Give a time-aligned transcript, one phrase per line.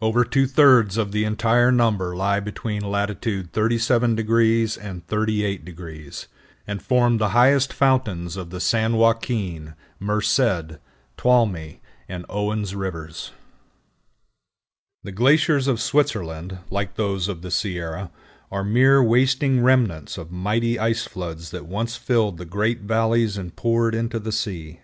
[0.00, 6.26] Over two thirds of the entire number lie between latitude 37° and 38°,
[6.66, 10.78] and form the highest fountains of the San Joaquin, Merced,
[11.18, 11.76] Tuolumne,
[12.08, 13.32] and Owen's rivers.
[15.02, 18.10] The glaciers of Switzerland, like those of the Sierra,
[18.50, 23.54] are mere wasting remnants of mighty ice floods that once filled the great valleys and
[23.54, 24.80] poured into the sea.